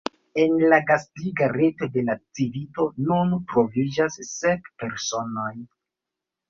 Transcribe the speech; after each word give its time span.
En 0.43 0.53
la 0.71 0.79
gastiga 0.91 1.49
reto 1.51 1.89
de 1.97 2.05
la 2.09 2.15
Civito 2.39 2.89
nun 3.11 3.39
troviĝas 3.53 4.21
sep 4.35 4.75
personoj. 4.85 5.53